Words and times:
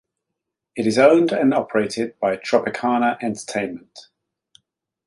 It 0.75 0.87
is 0.87 0.97
owned 0.97 1.31
and 1.31 1.53
operated 1.53 2.17
by 2.19 2.35
Tropicana 2.35 3.21
Entertainment. 3.21 4.07